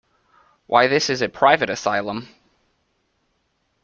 [0.65, 2.27] Why, this is a private asylum!